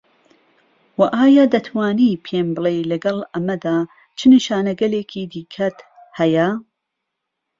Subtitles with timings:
[0.99, 3.77] و ئایا دەتوانی پێم بڵێی لەگەڵ ئەمەدا
[4.17, 5.77] چ نیشانەگەلێکی دیکەت
[6.19, 6.49] هەیە؟